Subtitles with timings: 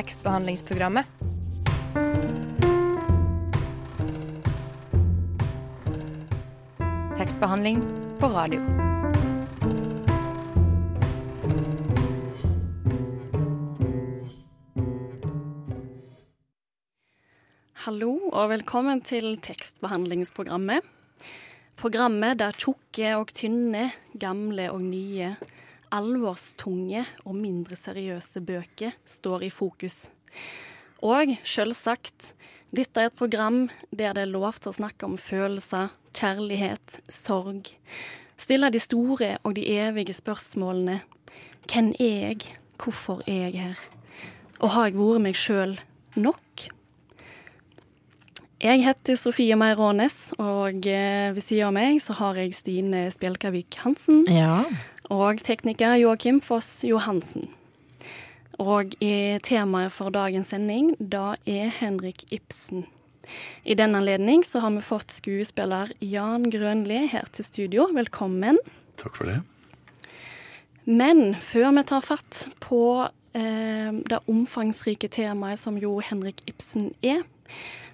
[0.00, 1.06] tekstbehandlingsprogrammet.
[7.18, 7.82] Tekstbehandling
[8.20, 8.60] på radio.
[17.74, 20.80] Hallo og velkommen til tekstbehandlingsprogrammet.
[21.76, 23.90] Programmet der tjukke og tynne,
[24.20, 25.34] gamle og nye,
[25.94, 30.04] alvorstunge og mindre seriøse bøker står i fokus.
[31.02, 32.34] Og selvsagt,
[32.70, 37.72] dette er et program der det er lov til å snakke om følelser, kjærlighet, sorg.
[38.40, 41.00] Stille de store og de evige spørsmålene.
[41.70, 42.52] Hvem er jeg?
[42.80, 43.80] Hvorfor er jeg her?
[44.60, 45.74] Og har jeg vært meg sjøl
[46.20, 46.68] nok?
[48.60, 53.78] Jeg heter Sofie Meirånes, og eh, ved siden av meg så har jeg Stine Spjelkavik
[53.80, 54.26] Hansen.
[54.28, 54.66] Ja.
[55.10, 57.48] Og tekniker Joakim Foss Johansen.
[58.62, 58.92] Og
[59.42, 62.84] temaet for dagens sending, da er Henrik Ibsen.
[63.66, 67.88] I den anledning så har vi fått skuespiller Jan Grønli her til studio.
[67.90, 68.62] Velkommen.
[69.02, 69.40] Takk for det.
[70.86, 72.84] Men før vi tar fatt på
[73.34, 77.26] eh, det omfangsrike temaet som jo Henrik Ibsen er,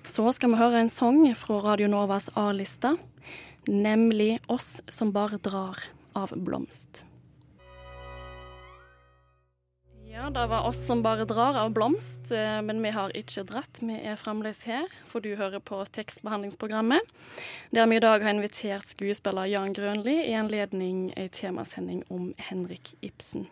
[0.05, 2.98] så skal vi høre en sang fra Radio Novas A-lista,
[3.64, 7.05] nemlig 'Oss som bare drar' av Blomst.
[10.17, 13.83] Ja, det var oss som bare drar av Blomst, eh, men vi har ikke dratt.
[13.84, 17.05] Vi er fremdeles her, for du hører på tekstbehandlingsprogrammet,
[17.77, 22.95] der vi i dag har invitert skuespiller Jan Grønli i anledning ei temasending om Henrik
[23.05, 23.45] Ibsen.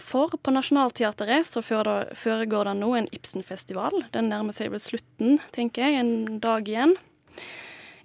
[0.00, 4.06] For på Nationaltheatret så foregår det nå en Ibsen-festival.
[4.16, 6.96] Den nærmer seg vel slutten, tenker jeg, en dag igjen.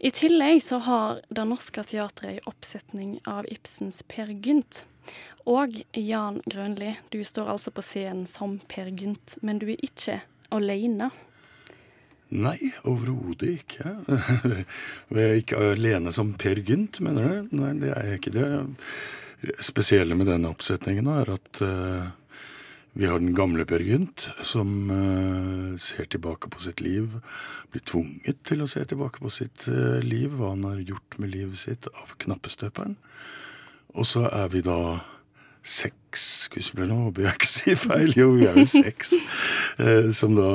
[0.04, 4.82] I tillegg så har Det Norske Teatret en oppsetning av Ibsens Per Gynt.
[5.48, 10.18] Og Jan Grønli, du står altså på scenen som Per Gynt, men du er ikke
[10.52, 11.08] alene.
[12.36, 13.94] Nei, overhodet ikke.
[15.16, 17.56] Jeg er ikke alene som Per Gynt, mener du?
[17.62, 18.36] Nei, det er jeg ikke.
[18.36, 22.12] Det spesielle med denne oppsetningen er at uh,
[22.94, 27.16] vi har den gamle Per Gynt, som uh, ser tilbake på sitt liv.
[27.74, 31.34] Blir tvunget til å se tilbake på sitt uh, liv, hva han har gjort med
[31.34, 32.94] livet sitt, av knappestøperen.
[33.98, 34.78] Og så er vi da
[35.66, 38.14] seks skuespillere nå, håper jeg ikke sier feil.
[38.20, 39.16] Jo, vi er vel seks.
[39.82, 40.52] Uh, som da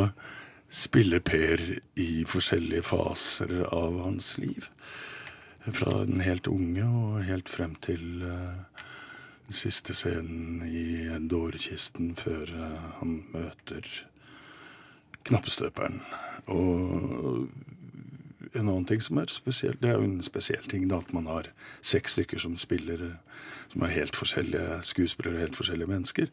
[0.70, 1.64] spiller Per
[1.98, 4.70] i forskjellige faser av hans liv.
[5.66, 8.86] Fra den helt unge og helt frem til den
[9.48, 13.86] siste scenen i dårekisten før eh, han møter
[15.28, 16.00] knappestøperen.
[16.52, 17.48] Og
[18.54, 21.28] en annen ting som er spesielt, det er jo en spesiell ting da, at man
[21.28, 21.50] har
[21.84, 23.18] seks stykker som spiller,
[23.72, 26.32] som er helt forskjellige skuespillere, helt forskjellige mennesker.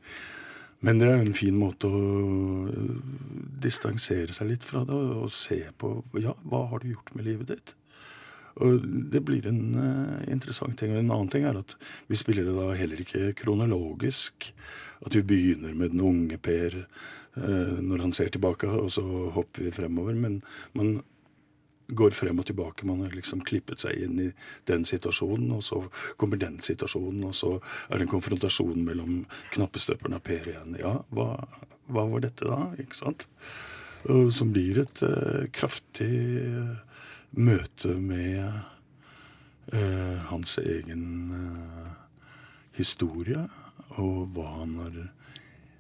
[0.86, 2.68] Men det er en fin måte å
[3.64, 7.52] distansere seg litt fra det og se på ja, hva har du gjort med livet
[7.54, 7.76] ditt?
[8.64, 10.94] Og det blir en uh, interessant ting.
[10.94, 11.76] Og en annen ting er at
[12.08, 14.52] vi spiller det da heller ikke kronologisk.
[15.06, 19.04] At vi begynner med den unge Per uh, når han ser tilbake, og så
[19.36, 20.16] hopper vi fremover.
[20.16, 20.40] Men
[20.78, 21.02] man
[21.88, 22.88] går frem og tilbake.
[22.88, 24.32] Man har liksom klippet seg inn i
[24.70, 25.84] den situasjonen, og så
[26.18, 27.52] kommer den situasjonen, og så
[27.90, 30.80] er det en konfrontasjon mellom knappestøperen og Per igjen.
[30.82, 31.30] Ja, hva,
[31.92, 32.72] hva var dette da?
[32.82, 33.28] Ikke sant?
[34.06, 36.14] Som blir et uh, kraftig
[36.46, 36.95] uh,
[37.36, 38.44] møte med
[39.74, 41.06] eh, hans egen
[42.76, 43.46] historie,
[44.00, 44.98] og hva han har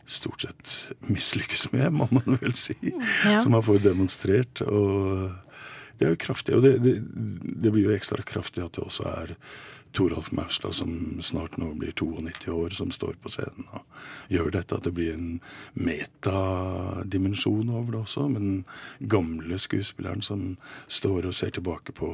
[0.05, 0.75] stort sett
[1.09, 2.77] mislykkes med, må man vel si.
[3.25, 3.39] Ja.
[3.41, 4.61] Som han får demonstrert.
[4.61, 5.33] og
[5.97, 6.55] det er jo kraftig.
[6.57, 6.95] Og det, det,
[7.63, 9.35] det, blir jo ekstra kraftig at det også er
[9.95, 13.85] Toralf Maurstad, som snart nå blir 92 år, som står på scenen og
[14.33, 14.75] gjør dette.
[14.75, 15.37] At det blir en
[15.73, 18.27] metadimensjon over det også.
[18.33, 20.57] Men den gamle skuespilleren som
[20.87, 22.11] står og ser tilbake på,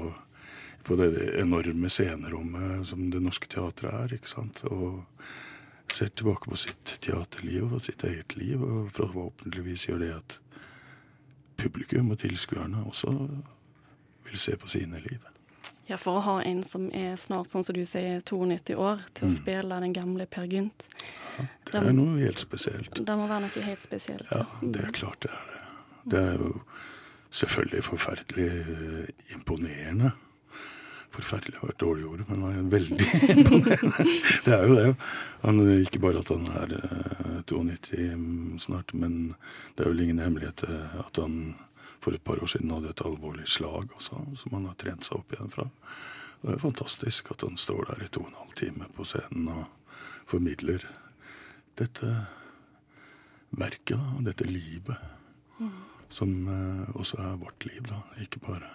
[0.86, 1.10] på det
[1.42, 4.14] enorme scenerommet som Det Norske Teatret er.
[4.20, 4.64] ikke sant?
[4.70, 5.02] Og
[5.92, 10.40] ser tilbake på sitt teaterliv og sitt eget liv, og forhåpentligvis gjør det at
[11.58, 13.18] publikum og tilskuerne også
[14.30, 15.31] vil se på sine liv.
[15.90, 19.28] Ja, for å ha en som er snart, sånn som du sier, 92 år, til
[19.28, 19.36] å mm.
[19.36, 20.88] spille den gamle Per Gynt
[21.38, 22.94] ja, Det er den, noe helt spesielt.
[22.96, 24.28] Det må være noe helt spesielt.
[24.32, 25.62] Ja, det er klart det er det.
[26.12, 26.52] Det er jo
[27.42, 30.12] selvfølgelig forferdelig eh, imponerende.
[31.12, 34.06] Forferdelig var et dårlig ord, men han er veldig imponerende.
[34.46, 34.86] Det er jo det.
[35.44, 36.78] Han, ikke bare at han er
[37.52, 38.16] 92 eh,
[38.64, 39.36] snart, men
[39.76, 41.38] det er vel ingen hemmelighet eh, at han
[42.02, 45.20] for et par år siden hadde et alvorlig slag også, som han har trent seg
[45.20, 45.68] opp igjen fra.
[46.42, 49.50] Det er fantastisk at han står der i to og en halv time på scenen
[49.54, 49.98] og
[50.30, 50.88] formidler
[51.78, 52.10] dette
[53.52, 54.98] verket, da, dette livet.
[55.60, 55.72] Mm.
[56.12, 58.02] Som eh, også er vårt liv, da.
[58.24, 58.68] Ikke bare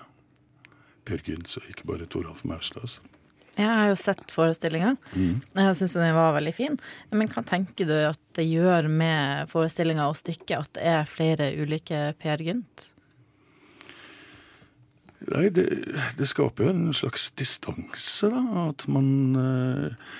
[1.06, 2.98] Per Gyns og ikke bare Toralf Maurstad.
[3.56, 4.94] Jeg har jo sett forestillinga.
[5.16, 5.40] Mm.
[5.56, 6.76] Jeg syns den var veldig fin.
[7.10, 11.48] Men hva tenker du at det gjør med forestillinga og stykket at det er flere
[11.56, 12.90] ulike Per Gynt?
[15.32, 15.66] Nei, det,
[16.18, 18.42] det, skaper jo en slags distanse, da.
[18.68, 19.08] At man
[19.40, 20.16] eh,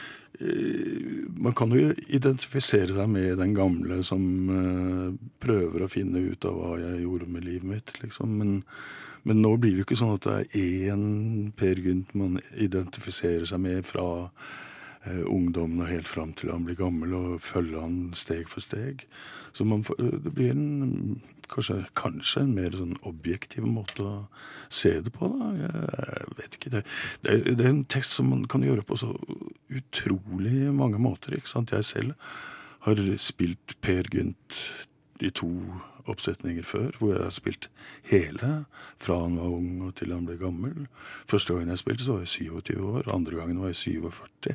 [1.40, 6.58] Man kan jo identifisere seg med den gamle som eh, prøver å finne ut av
[6.58, 8.34] hva jeg gjorde med livet mitt, liksom.
[8.40, 8.58] Men,
[9.24, 11.06] men nå blir det jo ikke sånn at det er én
[11.56, 14.06] Per Gynt man identifiserer seg med fra
[15.26, 19.06] ungdommen og helt fram til han blir gammel, og følger han steg for steg.
[19.56, 21.20] Så man, det blir en,
[21.52, 24.16] kanskje, kanskje, en mer sånn objektiv måte å
[24.68, 25.30] se det på.
[25.32, 25.52] da.
[25.60, 26.74] Jeg vet ikke.
[26.74, 26.82] Det,
[27.22, 29.12] det, det, er en tekst som man kan gjøre på så
[29.70, 31.38] utrolig mange måter.
[31.38, 31.74] ikke sant?
[31.74, 32.34] Jeg selv
[32.86, 34.60] har spilt Per Gynt
[35.20, 35.50] i to
[36.06, 37.68] oppsetninger før, hvor jeg har spilt
[38.06, 38.50] hele
[39.02, 40.86] fra han var ung og til han ble gammel.
[41.30, 43.10] Første gangen jeg spilte, så var jeg 27 år.
[43.14, 44.54] Andre gangen var jeg 47.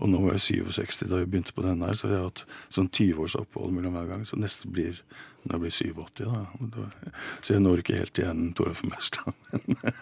[0.00, 2.44] Og nå var jeg 67 da jeg begynte på denne her, så jeg har hatt
[2.72, 4.26] sånn 20 års opphold mellom hver gang.
[4.26, 5.02] Så neste blir
[5.44, 6.24] når jeg blir 87,
[6.74, 6.86] da.
[7.40, 9.32] Så jeg når ikke helt igjen Toralf Maurstad.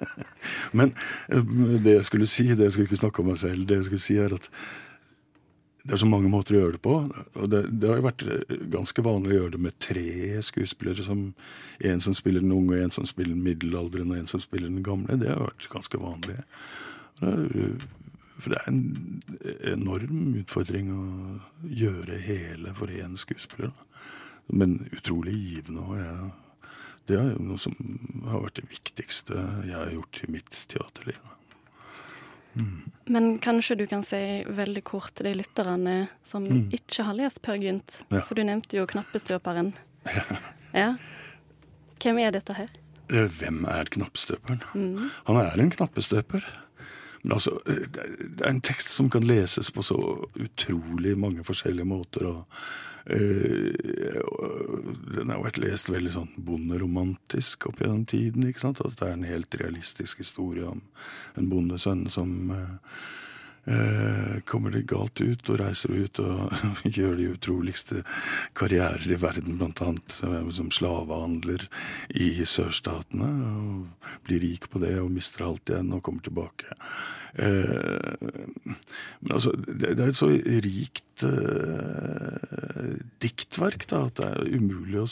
[0.79, 0.95] Men
[1.29, 1.55] eh,
[1.85, 4.03] det jeg skulle si, det jeg skulle ikke snakke om meg selv, det jeg skulle
[4.03, 4.51] si er at
[5.89, 6.95] det er så mange måter å gjøre det på.
[7.41, 11.05] og det, det, har jo vært eh, ganske vanlig å gjøre det med tre skuespillere.
[11.07, 11.31] som
[11.81, 14.85] En som spiller den unge, en som spiller den middelaldrende og en som spiller den
[14.85, 15.17] gamle.
[15.17, 16.37] Det har vært ganske vanlig.
[17.19, 18.83] For det er en
[19.73, 21.07] enorm utfordring å
[21.65, 23.73] gjøre hele for én skuespiller.
[24.53, 25.81] Men utrolig givende.
[25.89, 26.31] og jeg,
[27.09, 27.75] Det er jo noe som
[28.29, 31.38] har vært det viktigste jeg har gjort i mitt teaterliv.
[33.09, 35.97] Men kanskje du kan si veldig kort til de lytterne
[36.27, 36.69] som mm.
[36.77, 38.03] ikke har lest Per Gynt.
[38.13, 38.23] Ja.
[38.29, 39.73] For du nevnte jo Knappestøperen.
[40.09, 40.25] Ja.
[40.83, 40.91] ja.
[42.03, 42.69] Hvem er dette her?
[43.09, 44.63] Eh, hvem er Knappstøperen?
[44.77, 45.09] Mm.
[45.31, 46.45] Han er en knappestøper.
[47.23, 49.99] Men altså, eh, det er en tekst som kan leses på så
[50.35, 52.31] utrolig mange forskjellige måter.
[52.35, 52.45] og
[53.09, 53.73] Uh,
[55.17, 58.45] den har vært lest veldig sånn bonderomantisk opp gjennom tiden.
[58.45, 58.83] ikke sant?
[58.85, 60.83] At det er en helt realistisk historie om
[61.41, 62.99] en bondesønn som uh,
[64.49, 66.53] kommer det galt ut og reiser ut og
[66.97, 68.03] gjør de utroligste
[68.59, 70.19] karrierer i verden, blant annet
[70.57, 71.67] som slavehandler
[72.17, 73.29] i sørstatene.
[73.29, 76.73] og Blir rik på det og mister alt igjen og kommer tilbake.
[77.39, 85.07] men altså, det er et så rikt uh, diktverk da, at det er umulig å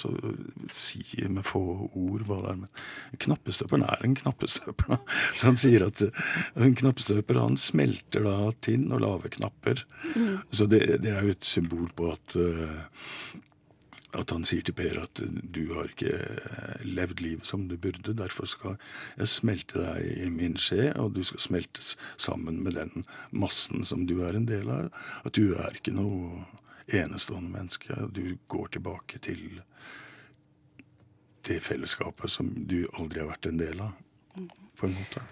[0.74, 2.60] si med få ord hva det er.
[2.62, 4.92] Men knappestøperen er en knappestøper.
[4.94, 5.00] Da.
[5.34, 6.30] Så han sier at uh,
[6.62, 9.82] en knappestøper han smelter da tinn og lave knapper.
[10.14, 10.38] Mm.
[10.50, 13.42] Så det, det, er jo et symbol på at uh,
[14.14, 16.12] at han sier til Per at du har ikke
[16.86, 18.76] levd livet som du burde, derfor skal
[19.18, 24.06] jeg smelte deg i min skje, og du skal smeltes sammen med den massen som
[24.06, 24.92] du er en del av.
[25.26, 26.46] At du er ikke noe
[26.86, 27.98] enestående menneske.
[28.14, 29.62] Du går tilbake til
[31.46, 33.94] det fellesskapet som du aldri har vært en del av,
[34.76, 35.22] på en måte.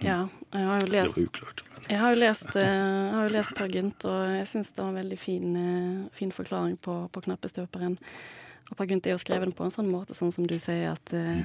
[0.00, 3.54] Ja, jeg har jo lest, uklart, jeg har jo lest, eh, jeg har jo lest
[3.56, 7.22] Per Gynt, og jeg syns det var en veldig fin, eh, fin forklaring på, på
[7.26, 7.98] knappestøperen.
[8.70, 11.12] Og Per Gynt er jo skrevet på en sånn måte, sånn som du sier, at
[11.12, 11.42] eh,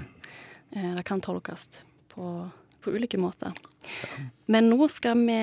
[0.72, 1.68] eh det kan tolkes
[2.14, 2.50] på,
[2.82, 3.52] på, ulike måter.
[4.48, 5.40] Men nå skal vi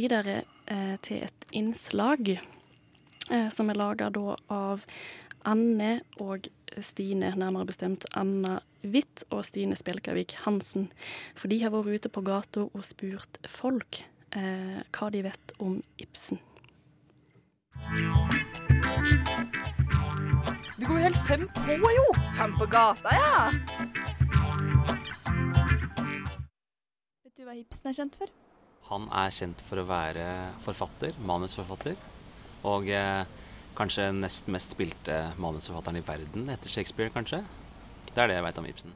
[0.00, 4.86] videre eh, til et innslag eh, som er laga da av
[5.44, 6.48] Anne og
[6.80, 10.90] Stine, nærmere bestemt Anna Hvitt og Stine Spjelkavik Hansen.
[11.38, 14.02] For de har vært ute på gata og spurt folk
[14.36, 16.40] eh, hva de vet om Ibsen.
[20.74, 22.04] Du går jo helt fem på, jo!
[22.36, 23.38] Fem på gata, ja!
[27.24, 28.34] Vet du hva Ibsen er kjent for?
[28.90, 30.28] Han er kjent for å være
[30.66, 31.96] forfatter, manusforfatter.
[32.68, 33.24] Og eh,
[33.74, 37.40] Kanskje nest mest spilte manusforfatteren i verden etter Shakespeare, kanskje.
[38.14, 38.92] Det er det jeg veit om Ibsen.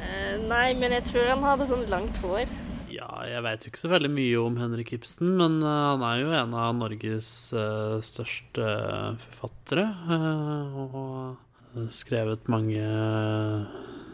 [0.00, 2.48] Uh, nei, men jeg tror han hadde sånn langt hår.
[2.94, 6.20] Ja, jeg veit jo ikke så veldig mye om Henrik Ibsen, men uh, han er
[6.22, 8.68] jo en av Norges uh, største
[9.26, 9.88] forfattere.
[10.84, 12.84] og skrevet mange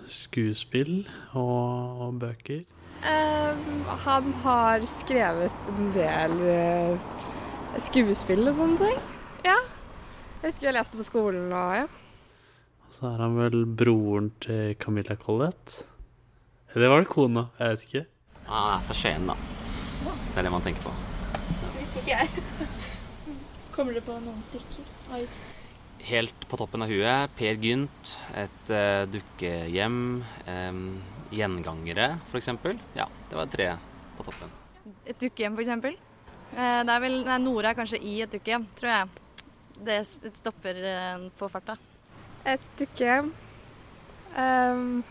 [0.09, 1.02] skuespill
[1.37, 2.62] og, og bøker.
[4.07, 6.33] han har skrevet en del
[7.85, 9.05] skuespill og sånne ting.
[9.45, 9.59] Ja.
[10.40, 11.85] Jeg husker jeg leste på skolen og ja.
[12.90, 15.76] Så er han vel broren til Camilla Collett.
[16.75, 17.47] Eller var det kona?
[17.59, 18.04] Jeg vet ikke.
[18.50, 19.38] Han er fra Skien, da.
[20.02, 20.97] Det er det man tenker på.
[21.78, 22.68] Visste ikke jeg.
[23.75, 25.56] Kommer det på noen stykker av Ibsen?
[26.09, 29.99] helt på toppen av huet Per Gynt, et uh, dukkehjem,
[30.47, 30.85] um,
[31.35, 32.50] gjengangere f.eks.
[32.97, 33.70] Ja, det var tre
[34.18, 34.54] på toppen.
[35.04, 36.00] Et dukkehjem f.eks.?
[36.54, 39.11] Uh, det er vel nei, Nora er kanskje i et dukkehjem, tror jeg.
[39.80, 41.76] Det, det stopper uh, på farta.
[42.49, 43.32] Et dukkehjem.
[44.37, 45.02] Um,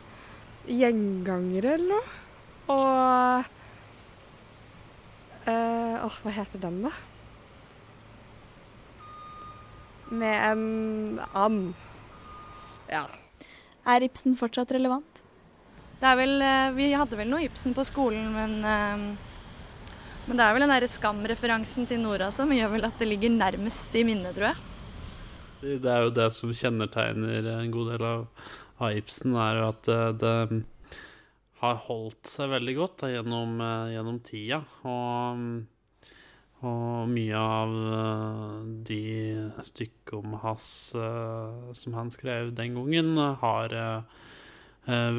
[0.69, 2.17] gjengangere eller noe.
[2.69, 3.45] Og
[5.49, 6.93] uh, oh, hva heter den, da?
[10.09, 11.73] Med en and.
[12.89, 13.05] Ja.
[13.89, 15.23] Er Ibsen fortsatt relevant?
[15.99, 19.27] Det er vel uh, Vi hadde vel noe Ibsen på skolen, men uh,
[20.29, 23.31] men det er vel den der Skam-referansen til Nora som gjør vel at det ligger
[23.33, 24.68] nærmest i minnet, tror jeg.
[25.59, 28.21] Det er jo det som kjennetegner en god del av,
[28.79, 30.61] av Ibsen, er jo at det, det
[31.59, 33.59] har holdt seg veldig godt da, gjennom,
[33.91, 34.61] gjennom, tida.
[34.87, 35.43] Og,
[36.63, 37.75] og, mye av
[38.87, 39.03] de
[39.67, 43.75] stykker om Hass som han skrev den gangen, har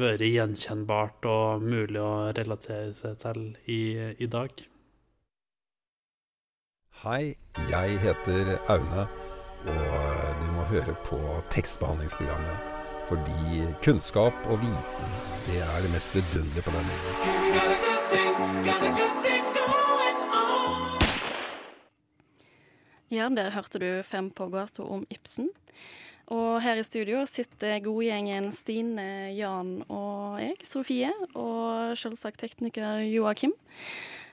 [0.01, 3.81] vært gjenkjennbart og mulig å relatere seg til i,
[4.17, 4.65] i dag.
[7.01, 7.33] Hei,
[7.71, 9.07] jeg heter Aune,
[9.65, 10.30] og
[10.71, 11.19] høre på
[11.51, 12.57] tekstbehandlingsprogrammet.
[13.11, 15.15] Fordi kunnskap og viten,
[15.47, 17.21] det er det mest vidunderlige på denne jorden.
[23.11, 25.49] Ja, der hørte du Fem på gata om Ibsen.
[26.31, 33.51] Og her i studio sitter godgjengen Stine, Jan og jeg, Sofie, og selvsagt tekniker Joakim.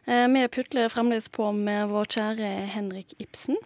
[0.07, 3.59] Vi putler fremdeles på med vår kjære Henrik Ibsen.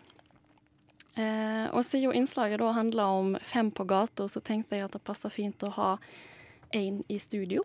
[1.12, 4.97] Eh, og siden jo innslaget da handler om fem på gata, så tenkte jeg at
[4.97, 5.92] det passer fint å ha
[6.73, 7.64] én i studio.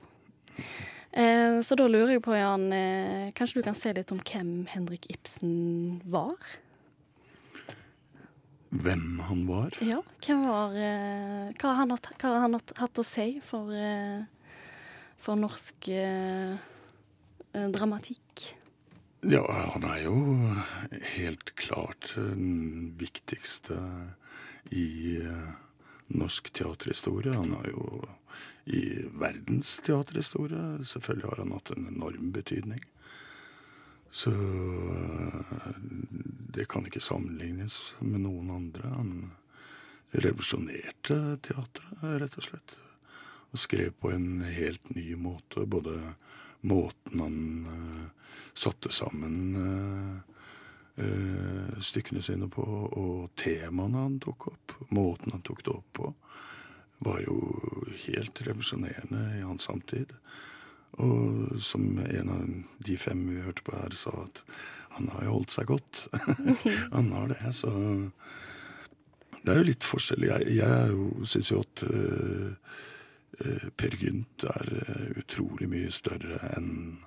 [1.15, 4.67] Eh, så da lurer jeg på, Jan, eh, kanskje du kan se litt om hvem
[4.73, 6.35] Henrik Ibsen var?
[8.67, 9.77] Hvem han var?
[9.79, 13.71] Ja, hvem var eh, Hva har han, hatt, hva har han hatt å si for,
[13.71, 14.27] eh,
[15.23, 16.59] for norsk eh,
[17.55, 18.56] dramatikk?
[19.29, 19.43] Ja,
[19.73, 20.19] han er jo
[21.17, 23.75] helt klart den viktigste
[24.71, 25.19] i
[26.07, 27.33] norsk teaterhistorie.
[27.35, 28.07] Han er jo
[28.71, 30.85] i verdens teaterhistorie.
[30.87, 32.79] Selvfølgelig har han hatt en enorm betydning.
[34.15, 34.31] Så
[36.55, 38.93] det kan ikke sammenlignes med noen andre.
[38.95, 39.13] Han
[40.15, 42.77] revolusjonerte teatret, rett og slett.
[43.51, 45.67] Og skrev på en helt ny måte.
[45.67, 45.99] Både
[46.63, 47.41] måten han
[48.57, 49.55] satte sammen
[50.97, 56.13] uh, stykkene sine på, og temaene han tok opp, måten han tok det opp på,
[57.05, 57.37] var jo
[58.07, 60.15] helt revolusjonerende i hans samtid.
[60.97, 62.49] Og som en av
[62.81, 64.41] de fem vi hørte på her, sa at
[64.97, 66.07] han har jo holdt seg godt.
[66.95, 67.71] han har det, så
[69.43, 70.25] Det er jo litt forskjell.
[70.25, 72.73] Jeg, jeg syns jo at uh,
[73.77, 74.71] Per Gynt er
[75.21, 76.97] utrolig mye større enn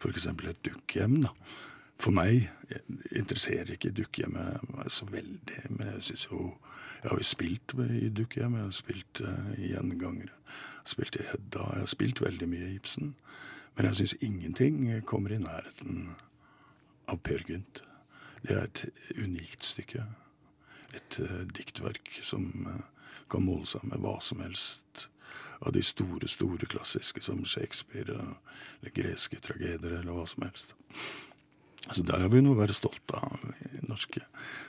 [0.00, 0.26] f.eks.
[0.26, 1.20] et dukkehjem.
[1.22, 1.34] da.
[2.00, 2.48] For meg
[3.12, 5.62] interesserer ikke dukkehjemmet så veldig.
[5.70, 6.56] Men jeg synes jo
[7.02, 10.34] Jeg har jo spilt i dukkehjem, jeg har spilt uh, i gjengangere,
[10.84, 13.14] spilt i Hedda, jeg har spilt veldig mye i Ibsen.
[13.76, 16.10] Men jeg syns ingenting kommer i nærheten
[17.08, 17.80] av Per Gynt.
[18.42, 18.84] Det er et
[19.16, 20.04] unikt stykke.
[20.92, 22.84] Et uh, diktverk som uh,
[23.32, 25.08] kan måle seg med hva som helst
[25.60, 30.74] av de store, store klassiske som Shakespeare eller greske tragedier eller hva som helst.
[31.90, 34.22] Så der har vi noe å være stolte av i norske.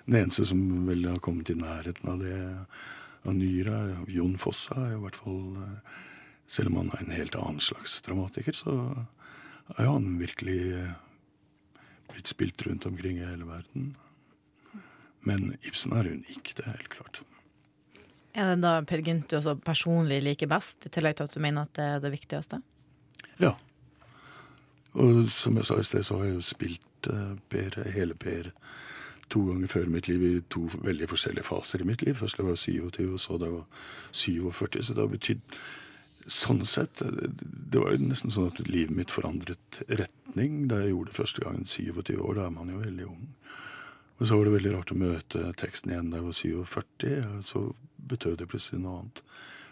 [0.07, 2.39] Den eneste som vel har kommet i nærheten av det
[3.21, 5.43] av nyere, Jon Fossa, er i hvert fall
[6.51, 8.73] Selv om han er en helt annen slags dramatiker, så
[9.77, 10.81] er jo han virkelig
[12.11, 13.93] blitt spilt rundt omkring i hele verden.
[15.23, 17.21] Men Ibsen er unik, det er helt klart.
[18.33, 21.41] Er det da Per Gynt du også personlig liker best, i tillegg til at du
[21.43, 22.61] mener at det er det viktigste?
[23.41, 23.55] Ja.
[24.99, 28.51] Og som jeg sa i sted, så har jeg jo spilt uh, Per, hele Per
[29.31, 32.17] to ganger før mitt liv i to veldig forskjellige faser i mitt liv.
[32.19, 34.83] Først da jeg var 27, og så da jeg var 47.
[34.83, 35.61] Så det har betydd
[36.31, 41.09] Sånn sett Det var jo nesten sånn at livet mitt forandret retning da jeg gjorde
[41.09, 41.65] det første gangen.
[41.65, 43.23] 27 år, da er man jo veldig ung.
[44.19, 47.15] Og så var det veldig rart å møte teksten igjen da jeg var 47.
[47.25, 47.63] Og så
[48.07, 49.23] betød det plutselig noe annet.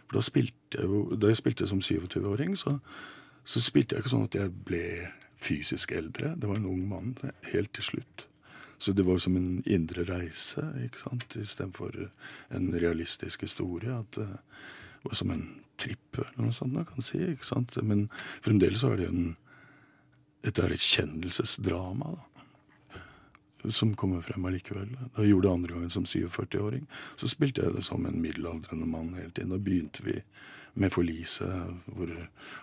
[0.07, 2.77] For da spilte jeg jo Da jeg spilte som 27-åring, så,
[3.43, 4.83] så, spilte jeg ikke sånn at jeg ble
[5.39, 6.33] fysisk eldre.
[6.35, 7.15] Det var en ung mann
[7.53, 8.25] helt til slutt.
[8.79, 11.95] Så det var som en indre reise, ikke sant, istedenfor
[12.55, 13.91] en realistisk historie.
[13.91, 15.45] At det var som en
[15.79, 17.19] tripp eller noe sånt, kan si.
[17.33, 17.75] ikke sant?
[17.83, 18.07] Men
[18.43, 19.29] fremdeles så er det en
[20.43, 22.15] et erkjennelsesdrama.
[22.15, 22.28] da.
[23.67, 24.93] Som kommer frem allikevel.
[25.15, 26.85] Da jeg gjorde det andre gangen som 47-åring.
[27.19, 29.53] Så spilte jeg det som en middelaldrende mann hele tiden.
[29.53, 30.19] Da begynte vi
[30.79, 32.11] med forliset, hvor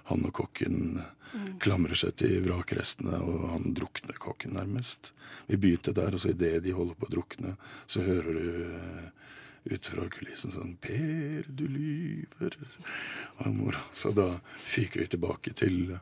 [0.09, 1.59] han og kokken mm.
[1.61, 5.13] klamrer seg til vrakrestene, og han drukner kokken nærmest.
[5.51, 7.57] Vi begynte der, og så idet de holder på å drukne,
[7.91, 9.27] så hører du uh,
[9.67, 12.57] ut fra kulissen sånn 'Per, du lyver'.
[13.93, 14.31] Så da
[14.65, 15.99] fyker vi tilbake til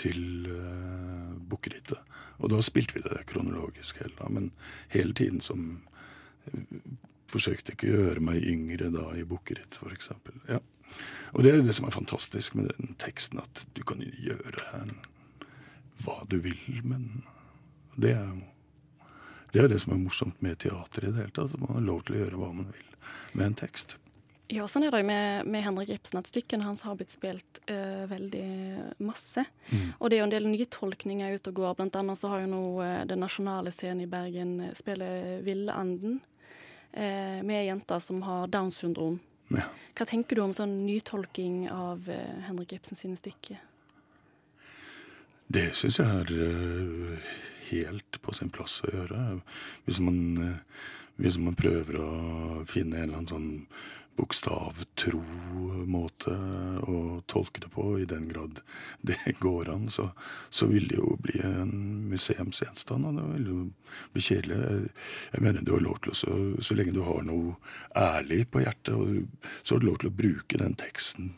[0.00, 2.00] til uh, Bukkerittet.
[2.42, 4.50] Og da spilte vi det kronologisk hele da, men
[4.94, 5.82] hele tiden som
[6.50, 6.62] uh,
[7.34, 10.10] Forsøkte ikke å gjøre meg yngre da i Bukkeritt, f.eks.
[10.46, 10.60] Ja.
[11.34, 14.92] Og det er det som er fantastisk med den teksten, at du kan gjøre en,
[16.04, 17.24] hva du vil, men
[17.96, 18.28] det er,
[19.50, 21.56] det er det som er morsomt med teater i det hele tatt.
[21.56, 22.94] At man har lov til å gjøre hva man vil
[23.34, 23.96] med en tekst.
[24.52, 27.60] Ja, sånn er det jo med, med, Henrik Ibsen, at stykkene hans har blitt spilt
[27.70, 28.48] uh, veldig
[29.00, 29.46] masse.
[29.70, 29.94] Mm.
[29.96, 31.76] Og det er jo en del nytolkninger ute og går.
[31.78, 37.40] Blant annet så har jo nå uh, Den nasjonale scenen i Bergen spiller Villeanden uh,
[37.40, 39.16] med jenter som har Downs syndrom.
[39.48, 39.64] Ja.
[39.96, 42.08] Hva tenker du om sånn nytolking av
[42.44, 43.60] Henrik Ibsen sine stykker?
[45.52, 46.32] Det syns jeg er
[47.70, 49.24] helt på sin plass å gjøre.
[49.86, 50.20] Hvis man,
[51.20, 52.08] hvis man prøver å
[52.68, 53.52] finne en eller annen sånn
[54.14, 55.20] bokstavtro
[55.90, 56.34] måte
[56.86, 56.98] å
[57.30, 58.60] tolke det på, i den grad
[59.02, 60.10] det går an, så,
[60.50, 61.74] så vil det jo bli en
[62.12, 63.60] museumsgjenstand, og det vil jo
[64.14, 64.58] bli kjedelig.
[65.32, 67.56] Jeg, mener du har lov til å, så, så lenge du har noe
[67.98, 69.24] ærlig på hjertet,
[69.62, 71.34] så har du lov til å bruke den teksten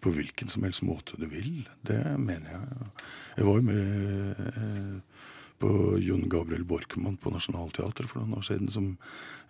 [0.00, 1.66] på hvilken som helst måte du vil.
[1.84, 2.92] Det mener jeg.
[3.36, 5.26] Jeg var jo med eh,
[5.60, 8.94] på Jon Gabriel Borkmann på Nationaltheatret for noen år siden, som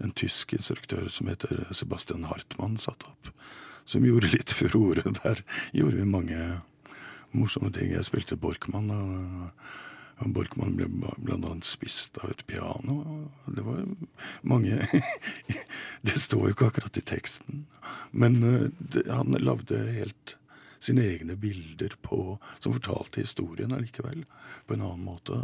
[0.03, 3.31] en tysk instruktør som heter Sebastian Hartmann satte opp.
[3.87, 5.07] Som gjorde litt furore.
[5.23, 5.45] Der
[5.77, 6.41] gjorde vi mange
[7.31, 7.93] morsomme ting.
[7.95, 12.99] Jeg spilte Borkmann, og Borkmann ble annet spist av et piano.
[13.47, 13.87] Det var
[14.43, 14.83] mange
[16.07, 17.65] Det står jo ikke akkurat i teksten,
[18.11, 20.39] men eh, det, han lagde helt
[20.81, 24.25] sine egne bilder på, som fortalte historien allikevel,
[24.67, 25.37] på en annen måte.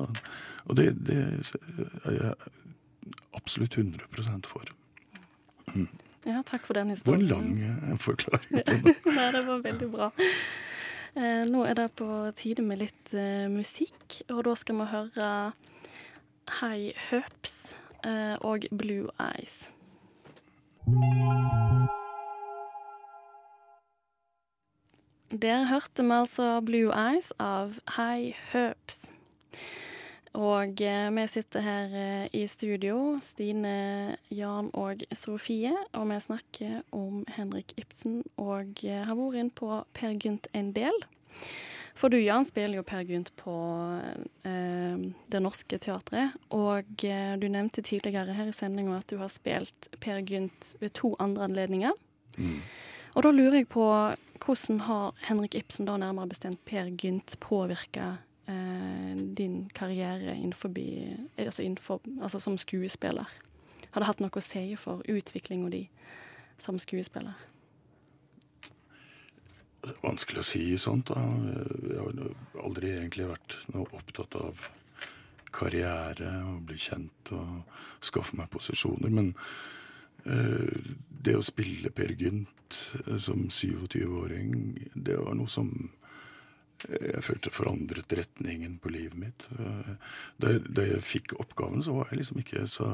[0.66, 1.20] Og det, det
[2.08, 2.34] er jeg
[3.36, 4.72] absolutt 100 for.
[5.74, 5.88] Mm.
[6.26, 7.28] Ja, takk for den historien.
[7.28, 8.96] Det var en lang eh, forklaring på det.
[9.14, 10.10] Nei, det var veldig bra.
[11.16, 15.30] Eh, nå er det på tide med litt eh, musikk, og da skal vi høre
[16.58, 19.70] High Hopes eh, og Blue Eyes.
[25.30, 29.10] Der hørte vi altså Blue Eyes av High Herbs.
[30.38, 36.76] Og eh, vi sitter her eh, i studio, Stine, Jan og Sofie, og vi snakker
[36.94, 40.94] om Henrik Ibsen og eh, har vært inn på Per Gynt en del.
[41.98, 43.58] For du, Jan, spiller jo Per Gynt på
[44.46, 46.36] eh, Det Norske Teatret.
[46.54, 51.16] Og du nevnte tidligere her i sendinga at du har spilt Per Gynt ved to
[51.18, 51.96] andre anledninger.
[52.36, 52.60] Mm.
[53.16, 53.84] Og da lurer jeg på
[54.44, 58.16] hvordan har Henrik Ibsen, da nærmere bestemt Per Gynt, påvirka
[58.48, 60.68] eh, din karriere innenfor,
[61.38, 63.24] altså, innenfor, altså som skuespiller?
[63.90, 65.86] Har det hatt noe å si for utviklinga di
[66.60, 67.40] som skuespiller?
[69.80, 71.08] Det er vanskelig å si sånt.
[71.08, 71.22] da.
[71.88, 74.68] Jeg har aldri egentlig vært noe opptatt av
[75.56, 79.08] karriere og bli kjent og skaffe meg posisjoner.
[79.08, 79.32] Men
[80.26, 80.85] Eh,
[81.26, 84.50] det å spille Per Gynt eh, som 27-åring,
[84.94, 85.70] det var noe som
[86.88, 89.46] eh, jeg følte forandret retningen på livet mitt.
[90.40, 92.90] Da jeg, da jeg fikk oppgaven, så var jeg liksom ikke så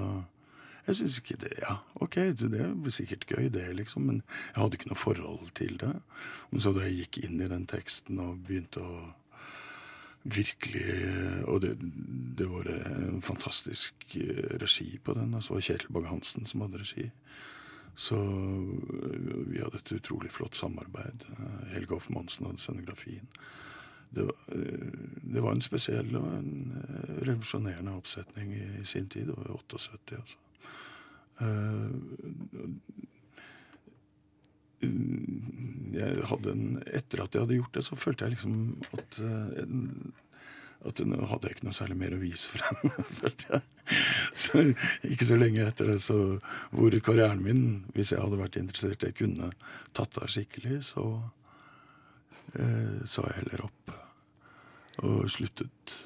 [0.82, 4.78] Jeg syns ikke det Ja, OK, det blir sikkert gøy, det, liksom, men jeg hadde
[4.78, 5.94] ikke noe forhold til det.
[6.50, 9.02] Men så da jeg gikk inn i den teksten og begynte å
[10.22, 10.86] virkelig
[11.50, 11.72] Og det,
[12.38, 15.34] det, var en fantastisk eh, regi på den.
[15.34, 17.08] Altså, Kjetil Bang-Hansen som hadde regi.
[17.94, 21.26] Så eh, vi hadde et utrolig flott samarbeid.
[21.36, 23.28] Eh, Helge Hoff Monsen hadde scenografien.
[24.12, 24.36] Det var,
[25.22, 26.74] det var, en spesiell og en
[27.24, 29.30] revolusjonerende oppsetning i, i, sin tid.
[29.30, 30.36] Det var 78, altså.
[35.96, 39.22] jeg hadde en, Etter at jeg hadde gjort det, så følte jeg liksom at,
[40.88, 43.62] at nå hadde jeg ikke noe særlig mer å vise frem.
[44.42, 44.62] Så
[45.06, 46.16] ikke så lenge etter det, så
[46.72, 49.50] hvor karrieren min, hvis jeg hadde vært interessert, jeg kunne
[49.92, 51.04] tatt av skikkelig, så
[52.56, 53.92] eh, sa jeg heller opp.
[55.02, 55.96] Og sluttet.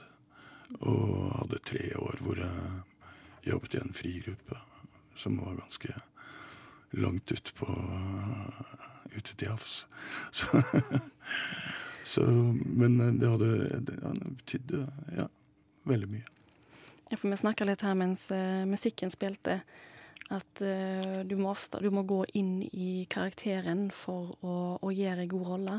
[0.80, 4.58] Og hadde tre år hvor jeg jobbet i en frigruppe
[5.16, 5.94] som var ganske
[6.96, 7.68] langt ute på
[9.16, 9.84] ute til havs.
[10.36, 10.62] Så,
[12.06, 13.50] så, men det hadde,
[13.88, 14.74] det hadde betydd
[15.16, 15.26] ja,
[15.90, 16.26] veldig mye.
[17.12, 19.60] For vi snakka litt her mens uh, musikken spilte,
[20.34, 25.24] at uh, du må ofte du må gå inn i karakteren for å, å gjøre
[25.24, 25.76] en god rolle.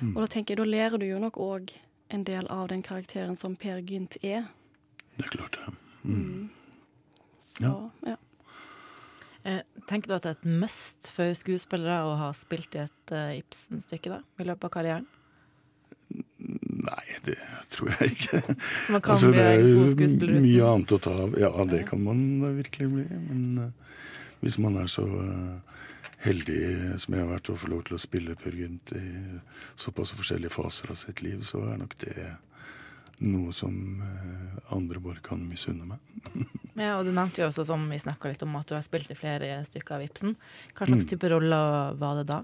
[0.00, 0.12] Mm.
[0.14, 1.74] Og da tenker jeg, da lærer du jo nok òg
[2.14, 4.46] en del av den karakteren som Per Gynt er.
[5.16, 5.74] Det er klart, det.
[6.04, 6.20] Mm.
[6.20, 6.94] Mm.
[7.40, 8.14] Så, ja.
[8.14, 8.16] ja.
[9.44, 13.12] Eh, tenker du at det er et must for skuespillere å ha spilt i et
[13.12, 15.10] uh, Ibsen-stykke da, i løpet av karrieren?
[16.84, 17.36] Nei, det
[17.72, 18.40] tror jeg ikke.
[18.86, 20.46] Så man kan altså, bli god skuespiller uten?
[20.46, 21.36] Mye annet å ta av.
[21.40, 22.24] Ja, det kan man
[22.58, 23.04] virkelig bli.
[23.28, 24.00] Men uh,
[24.44, 25.84] hvis man er så uh,
[26.26, 26.58] heldig
[27.00, 29.04] som jeg har vært å få lov til å spille Per Gynt i
[29.80, 32.16] såpass forskjellige faser av sitt liv, så er nok det
[33.24, 33.74] noe som
[34.74, 36.02] andre bare kan misunne meg.
[36.74, 39.12] Ja, og Du nevnte jo også, som vi snakka litt om, at du har spilt
[39.12, 40.32] i flere stykker av Ibsen.
[40.74, 41.10] Hva slags mm.
[41.12, 42.40] type roller var det da?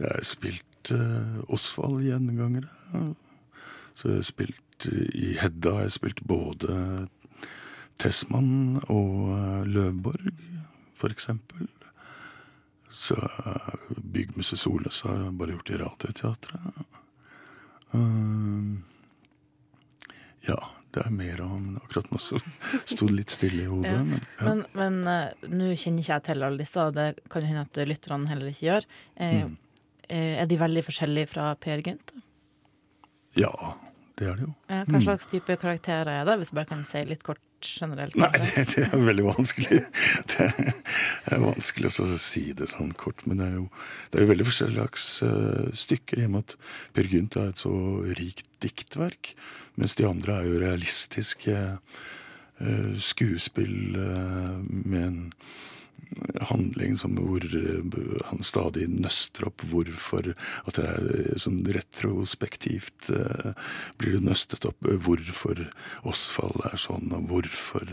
[0.00, 2.68] Jeg har spilt uh, Osvald gjengangere.
[3.94, 7.08] Så jeg har spilt uh, i Hedda har jeg spilt både
[7.98, 10.30] Tessmann og uh, Løvborg,
[10.98, 11.68] for eksempel.
[12.88, 13.18] Så
[14.02, 16.82] Byggmuse Soles har jeg bare gjort i Radioteatret.
[17.94, 18.78] Uh,
[20.48, 20.58] ja.
[20.88, 22.40] Det er mer om akkurat nå som
[22.88, 24.22] sto litt stille i hodet.
[24.72, 25.18] Men, ja.
[25.44, 28.48] nå kjenner ikke jeg til alle disse, og det kan jo hende at lytterne heller
[28.48, 28.86] ikke gjør.
[29.20, 29.56] Uh, mm.
[30.08, 32.14] Er de veldig forskjellige fra Per Gynt?
[33.36, 33.52] Ja,
[34.18, 34.54] det er det jo.
[34.66, 35.04] Ja, hva mm.
[35.04, 38.16] slags type karakterer er det, hvis du bare kan si litt kort generelt?
[38.18, 39.80] Nei, det, det, er veldig vanskelig.
[40.32, 40.48] Det
[41.36, 43.68] er vanskelig å si det sånn kort, men det er jo,
[44.10, 46.56] det er jo veldig forskjellige slags uh, stykker, i og med at
[46.96, 47.74] Per Gynt er et så
[48.18, 49.34] rikt diktverk.
[49.78, 53.76] Mens de andre er jo realistiske uh, skuespill
[54.66, 55.20] med en
[56.50, 60.32] handling som hvor eh, han stadig nøster opp hvorfor
[60.68, 63.52] At det er sånn retrospektivt uh,
[64.00, 65.60] blir det nøstet opp hvorfor
[66.08, 67.86] Osvald er sånn, og hvorfor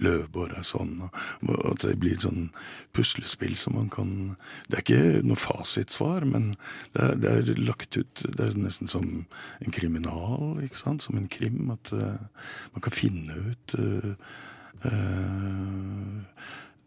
[0.00, 0.94] Løvborg er sånn.
[1.06, 1.16] Og,
[1.72, 2.48] at det blir sånn
[2.96, 4.12] puslespill som man kan
[4.68, 6.52] Det er ikke noe fasitsvar, men
[6.94, 9.08] det er, det er lagt ut Det er nesten som
[9.64, 11.04] en kriminal, ikke sant?
[11.06, 11.70] Som en krim.
[11.74, 12.20] At uh,
[12.74, 14.14] man kan finne ut uh,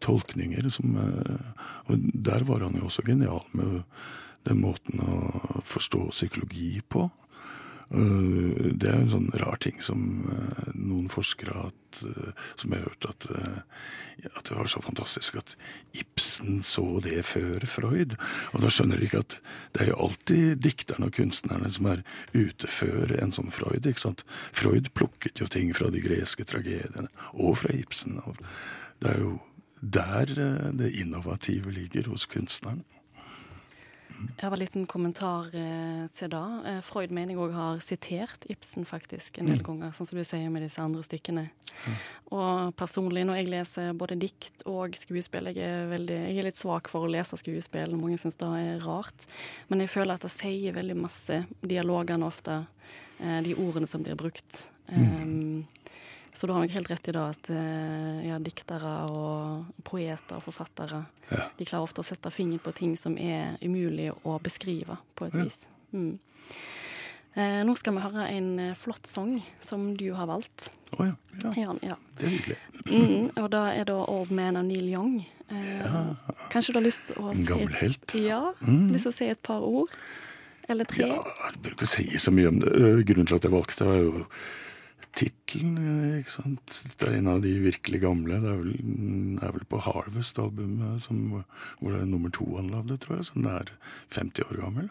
[0.02, 3.82] tolkninger som eh, Og der var han jo også genial med
[4.48, 7.08] den måten å forstå psykologi på.
[7.92, 11.78] Eh, det er en sånn rar ting som eh, noen forskere at,
[12.56, 13.26] som jeg har hørt, at,
[14.30, 15.52] at, det var så fantastisk at
[16.00, 18.16] Ibsen så det før Freud.
[18.54, 19.36] Og da skjønner de ikke at
[19.76, 22.00] det er jo alltid dikterne og kunstnerne som er
[22.32, 23.84] ute før en som Freud.
[23.84, 24.24] ikke sant?
[24.56, 28.16] Freud plukket jo ting fra de greske tragediene, og fra Ibsen.
[29.04, 29.36] Det er jo
[29.82, 32.84] der eh, det innovative ligger hos kunstneren.
[34.22, 36.42] Jeg har en liten kommentar eh, til det.
[36.68, 39.64] Eh, Freud mener jeg òg har sitert Ibsen faktisk en del mm.
[39.66, 41.44] ganger, sånn som du sier med disse andre stykkene.
[41.50, 41.96] Mm.
[42.38, 46.60] Og personlig, når jeg leser både dikt og skuespill Jeg er, veldig, jeg er litt
[46.60, 49.26] svak for å lese skuespill, mange syns det er rart.
[49.70, 52.62] Men jeg føler at det sier veldig masse, dialogene ofte,
[53.20, 54.66] eh, de ordene som blir brukt.
[54.92, 55.02] Mm.
[55.02, 55.81] Um,
[56.34, 60.46] så du har nok helt rett i det at eh, ja, diktere og poeter og
[60.46, 61.48] forfattere ja.
[61.58, 65.36] de klarer ofte å sette fingeren på ting som er umulig å beskrive, på et
[65.36, 65.44] ja.
[65.44, 65.66] vis.
[65.92, 66.14] Mm.
[67.34, 70.70] Eh, nå skal vi høre en eh, flott sang som du har valgt.
[70.92, 71.52] Å oh, ja.
[71.56, 71.76] ja.
[71.92, 72.00] ja.
[72.18, 72.58] Det er hyggelig.
[72.82, 75.22] Mm, og da er det 'Old Man' av Neil Young.
[75.52, 76.10] Eh,
[76.52, 78.16] kanskje du har lyst å En gammel helt.
[78.16, 78.90] Ja, mm.
[78.92, 79.92] lyst til å si et par ord?
[80.68, 81.08] Eller tre?
[81.08, 82.72] Ja, jeg bruker ikke si så mye om det.
[83.08, 84.26] Grunnen til at jeg valgte, var jo
[85.18, 85.76] tittelen,
[86.20, 86.78] ikke sant.
[86.98, 88.40] Det er en av de virkelig gamle.
[88.42, 88.72] Det er vel,
[89.42, 93.28] er vel på Harvest-albumet hvor det er nummer to han lagde, tror jeg.
[93.32, 93.74] Som er
[94.16, 94.90] 50 år gammel.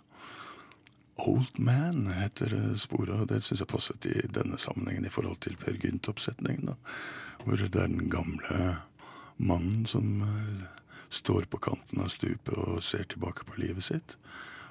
[1.22, 5.58] Old Man heter sporet, og det syns jeg passet i denne sammenhengen i forhold til
[5.60, 6.72] Per Gynt-oppsetningen.
[7.44, 8.78] Hvor det er den gamle
[9.42, 10.64] mannen som uh,
[11.10, 14.18] står på kanten av stupet og ser tilbake på livet sitt.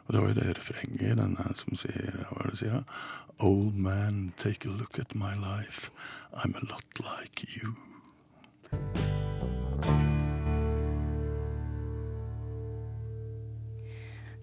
[0.07, 2.83] Og det var jo det refrenget i denne som sier Hva er det sier?
[3.41, 5.91] Old man, take a look at my life.
[6.33, 7.77] I'm a lot like you.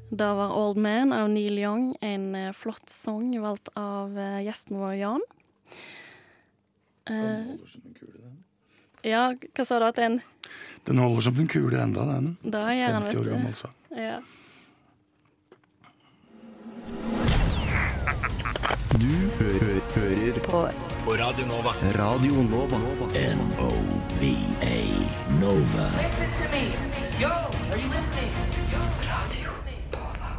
[0.10, 4.80] Da var Old Man av Neil Young, en uh, flott sang valgt av uh, gjesten
[4.80, 5.26] vår Jan.
[7.10, 8.38] Uh, den holder som en kule, den.
[9.04, 10.20] Ja, hva sa du at den
[10.88, 12.34] Den holder som en kule enda, den.
[12.42, 13.20] Da gjør den, vet du.
[13.20, 13.76] 50 år gammel sang.
[13.92, 14.20] Ja.
[18.98, 19.06] Du
[19.38, 20.60] hø hø hører på.
[21.06, 21.74] på Radio Nova.
[21.98, 22.78] Radio Nova.
[23.14, 24.78] N-O-V-A
[25.42, 25.84] Nova.
[26.02, 26.64] Listen to me.
[27.22, 28.32] Yo, are you listening?
[29.06, 29.52] Radio
[29.94, 30.32] Nova.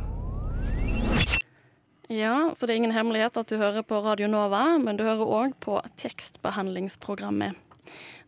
[2.09, 5.23] Ja, så det er ingen hemmelighet at du hører på Radio Nova, men du hører
[5.23, 7.55] òg på tekstbehandlingsprogrammet.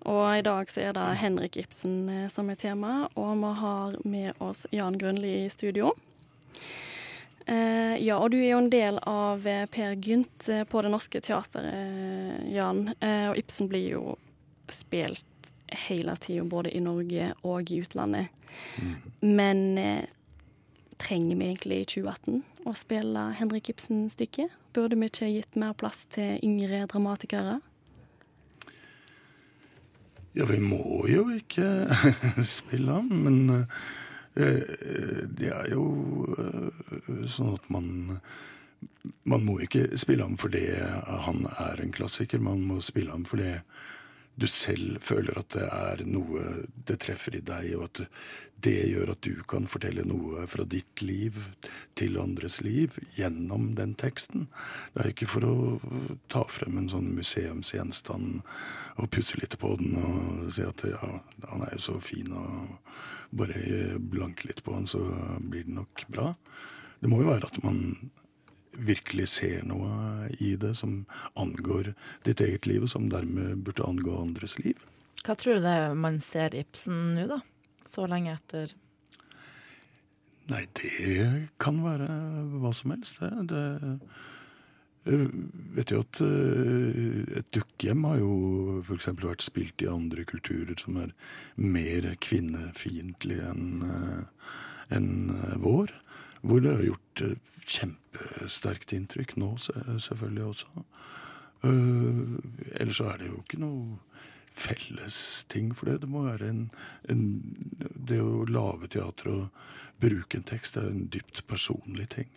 [0.06, 3.98] Og i dag så er det Henrik Ibsen eh, som er tema, og vi har
[4.04, 5.90] med oss Jan Grønli i studio.
[7.50, 10.90] Eh, ja, og du er jo en del av eh, Per Gynt eh, på Det
[10.92, 12.84] Norske Teatret, Jan.
[13.02, 14.02] Eh, og Ibsen blir jo
[14.70, 15.50] spilt
[15.88, 18.30] hele tida, både i Norge og i utlandet.
[19.20, 20.06] Men eh,
[21.02, 24.54] trenger vi egentlig i 2018 å spille Henrik Ibsen-stykket?
[24.76, 27.58] Burde vi ikke gitt mer plass til yngre dramatikere?
[30.38, 31.90] Ja, vi må jo ikke
[32.58, 33.66] spille ham, men
[34.34, 35.84] det er jo
[36.38, 38.20] eh, sånn at man
[39.24, 40.62] Man må ikke spille ham fordi
[41.24, 43.58] han er en klassiker, man må spille ham fordi
[44.40, 46.44] du selv føler at det er noe
[46.88, 48.00] det treffer i deg, og at
[48.64, 51.36] det gjør at du kan fortelle noe fra ditt liv
[51.96, 54.48] til andres liv gjennom den teksten.
[54.94, 55.54] Det er ikke for å
[56.32, 58.40] ta frem en sånn museumsgjenstand
[59.00, 61.14] og pusse litt på den og si at ja,
[61.48, 62.76] han er jo så fin, og
[63.36, 65.00] bare blanke litt på han, så
[65.40, 66.32] blir det nok bra.
[67.00, 68.10] Det må jo være at man
[68.72, 71.04] virkelig ser noe i det som
[71.38, 71.92] angår
[72.26, 74.78] ditt eget liv, og som dermed burde angå andres liv.
[75.24, 77.40] Hva tror du det er man ser Ibsen nå, da?
[77.88, 78.72] Så lenge etter.
[80.50, 82.08] Nei, det kan være
[82.60, 83.48] hva som helst, det.
[83.50, 83.64] det
[85.08, 85.30] jeg
[85.78, 88.32] vet jo at eh, et dukkehjem har jo
[88.82, 89.08] f.eks.
[89.16, 91.14] vært spilt i andre kulturer som er
[91.56, 93.80] mer kvinnefiendtlige enn
[94.90, 95.94] en eh, vår.
[96.40, 97.36] Hvor det har gjort eh,
[97.70, 100.84] kjempesterkt inntrykk nå, selvfølgelig også.
[101.60, 102.40] Uh,
[102.80, 103.98] ellers så er det jo ikke noe
[104.56, 106.00] felles ting for det.
[106.02, 106.62] Det må være en,
[107.12, 107.22] en
[108.08, 109.64] Det å lage teater og
[110.00, 112.30] bruke en tekst er en dypt personlig ting.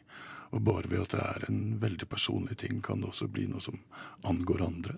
[0.54, 3.63] Og bare ved at det er en veldig personlig ting, kan det også bli noe
[3.63, 3.80] som
[4.30, 4.98] angår andre.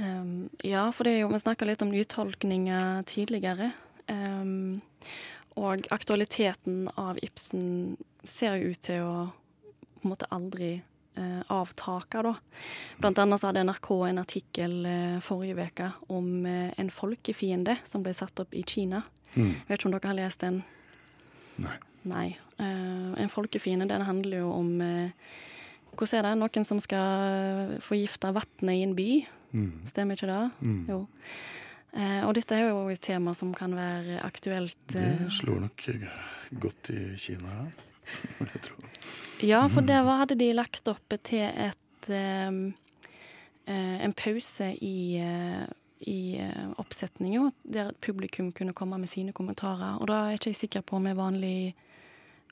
[0.00, 3.70] Um, ja, for jo, vi snakka litt om nytolkninger tidligere.
[4.10, 4.82] Um,
[5.60, 9.14] og aktualiteten av Ibsen ser jo ut til å
[10.02, 10.72] på en måte aldri
[11.14, 12.32] eh, avtake, da.
[12.98, 18.02] Blant annet så hadde NRK en artikkel eh, forrige uke om eh, en folkefiende som
[18.02, 19.04] ble satt opp i Kina.
[19.36, 19.52] Mm.
[19.68, 20.62] Vet ikke om dere har lest den?
[21.62, 21.76] Nei.
[22.10, 22.26] Nei.
[22.58, 25.32] Eh, en folkefiende, den handler jo om eh,
[25.92, 26.36] Hvordan er det?
[26.40, 29.08] Noen som skal forgifte vannet i en by.
[29.52, 29.82] Mm.
[29.90, 30.44] Stemmer ikke det?
[30.64, 30.78] Mm.
[30.88, 31.02] Jo.
[31.92, 35.82] Eh, og dette er jo et tema som kan være aktuelt eh, Det slår nok
[36.62, 37.66] godt i Kina,
[38.38, 38.78] vil jeg tro.
[39.44, 42.48] Ja, for der hadde de lagt opp til et eh,
[43.66, 45.64] eh, En pause i, eh,
[46.08, 49.98] i eh, oppsetninga, der publikum kunne komme med sine kommentarer.
[50.00, 51.74] Og da er jeg ikke sikker på om, vanlig,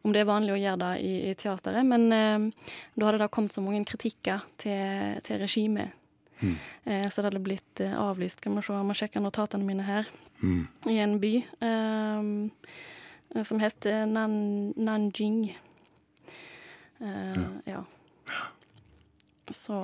[0.05, 3.31] om det er vanlig å gjøre det i, i teateret, men eh, da hadde det
[3.33, 5.97] kommet så mange kritikker til, til regimet.
[6.41, 6.55] Mm.
[6.85, 8.41] Eh, så det hadde blitt eh, avlyst.
[8.41, 10.09] Skal vi se, jeg må sjekke notatene mine her.
[10.43, 10.63] Mm.
[10.89, 11.33] I en by
[11.69, 15.43] eh, som heter Nan Nanjing.
[17.01, 17.85] Eh, ja.
[19.51, 19.75] Så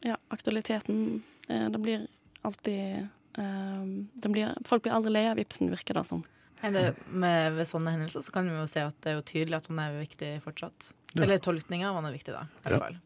[0.00, 2.06] ja, aktualiteten eh, Det blir
[2.42, 3.06] alltid
[3.38, 6.24] eh, det blir, Folk blir aldri lei av Ibsen, virker det som.
[6.60, 9.56] Det, med, ved sånne hendelser så kan vi jo se at det er jo tydelig
[9.62, 10.90] at han er viktig fortsatt.
[11.14, 11.22] Ja.
[11.24, 12.42] Eller tolkninga av han er viktig, da.
[12.68, 12.80] I Ja.
[12.82, 12.98] fall.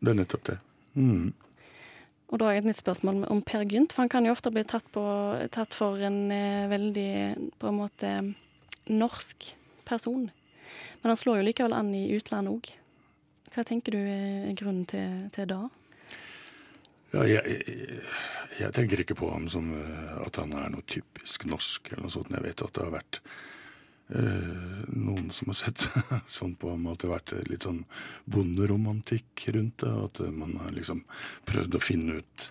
[0.00, 0.54] Det er nettopp det.
[0.96, 1.34] Mm.
[2.32, 4.50] Og da har jeg et nytt spørsmål om Per Gynt, for han kan jo ofte
[4.54, 5.02] bli tatt, på,
[5.52, 7.10] tatt for en eh, veldig
[7.60, 8.12] på en måte
[8.88, 9.50] norsk
[9.84, 10.30] person.
[11.02, 12.72] Men han slår jo likevel an i utlandet òg.
[13.52, 15.60] Hva tenker du er grunnen til, til det?
[17.12, 18.00] Ja, jeg, jeg,
[18.62, 22.16] jeg tenker ikke på ham som eh, at han er noe typisk norsk eller noe
[22.16, 22.32] sånt.
[22.32, 23.20] Jeg vet at det har vært
[24.08, 25.86] eh, noen som har sett
[26.38, 27.82] sånn på ham, at det har vært litt sånn
[28.30, 29.92] bonderomantikk rundt det.
[29.92, 31.04] At man har liksom
[31.48, 32.46] prøvd å finne ut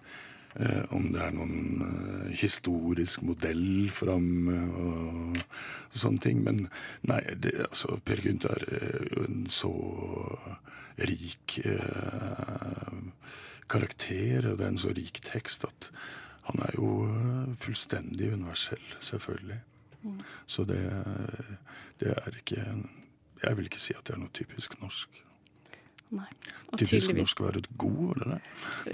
[0.60, 5.42] uh, om det er noen uh, historisk modell for ham og
[5.92, 6.44] sånne ting.
[6.48, 6.66] Men
[7.08, 8.68] nei, det, altså, Per Gynt er
[9.12, 9.74] jo en så
[11.02, 11.58] rik
[13.72, 15.92] karakter, og det er en så rik tekst at
[16.50, 16.90] han er jo
[17.62, 19.62] fullstendig universell, selvfølgelig.
[20.04, 20.22] Mm.
[20.48, 20.80] Så det,
[22.02, 22.64] det er ikke
[23.44, 25.10] Jeg vil ikke si at det er noe typisk norsk.
[26.12, 26.26] Nei.
[26.72, 28.42] Og Typisk tydeligvis- norsk å være god, var det det?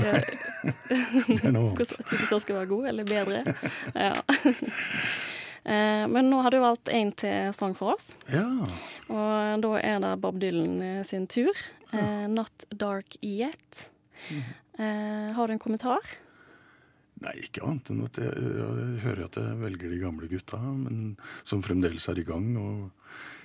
[0.06, 1.96] Eh, er noe annet.
[1.98, 3.44] Typisk norsk å være god, eller bedre.
[3.96, 4.14] Ja.
[5.68, 8.14] Eh, Men nå har du valgt en til sang for oss.
[8.32, 8.46] Ja.
[9.12, 11.52] Og da er det Bob Dylan eh, sin tur.
[11.92, 12.28] Ja.
[12.28, 13.90] 'Not Dark Yet'.
[14.80, 16.00] Eh, har du en kommentar?
[17.24, 21.18] Nei, ikke annet enn at jeg, jeg hører at jeg velger de gamle gutta, men
[21.48, 22.92] som fremdeles er i gang og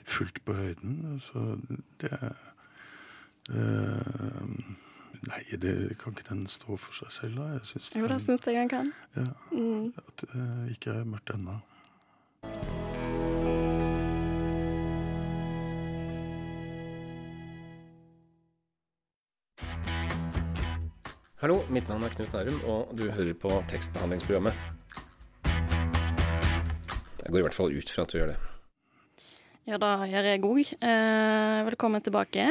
[0.05, 0.99] fullt på høyden.
[1.25, 1.45] Så
[2.03, 2.13] det
[3.51, 4.57] øh,
[5.23, 7.51] Nei, det kan ikke den stå for seg selv, da.
[7.55, 8.93] Jeg synes Jo, det syns jeg han kan.
[9.17, 9.93] Ja, Mm.
[9.97, 11.61] At det ikke er mørkt ennå.
[21.43, 24.55] Hallo, mitt navn er Knut Nærum, og du hører på tekstbehandlingsprogrammet.
[27.19, 28.37] Jeg går i hvert fall ut fra at du gjør det.
[29.67, 30.71] Ja, da gjør jeg òg.
[30.79, 32.45] Eh, velkommen tilbake.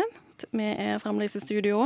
[0.52, 1.86] Vi er fremdeles i studio.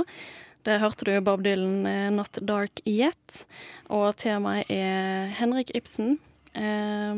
[0.66, 3.46] Der hørte du Bob Dylan, eh, 'Not Dark Yet',
[3.86, 6.18] og temaet er Henrik Ibsen.
[6.56, 7.14] Eh,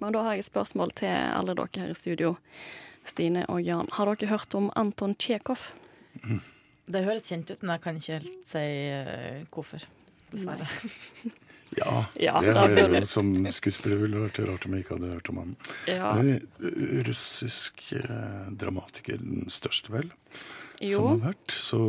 [0.00, 2.36] men da har jeg et spørsmål til alle dere her i studio.
[3.04, 5.70] Stine og Jan, har dere hørt om Anton Tsjekhov?
[6.86, 9.86] Det høres kjent ut, men jeg kan ikke helt si eh, hvorfor.
[10.32, 10.68] Dessverre.
[11.76, 14.94] Ja, Ja, det har jeg jo du- som skuespiller ville vært rart om jeg ikke
[14.96, 15.56] hadde hørt om han.
[15.90, 16.12] Ja.
[16.22, 20.12] Eh, Russisk eh, dramatiker, den største vel,
[20.80, 21.00] Jo.
[21.02, 21.50] som har vært.
[21.52, 21.80] Så